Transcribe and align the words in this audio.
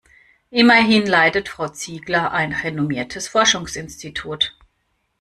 Immerhin 0.51 1.05
leitet 1.05 1.47
Frau 1.47 1.67
Ziegler 1.67 2.31
ein 2.31 2.53
renommiertes 2.53 3.27
Forschungsinstitut. 3.27 4.57